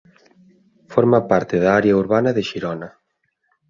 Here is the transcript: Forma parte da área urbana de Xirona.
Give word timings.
Forma 0.93 1.19
parte 1.31 1.55
da 1.63 1.71
área 1.79 1.97
urbana 2.03 2.31
de 2.33 2.43
Xirona. 2.49 2.89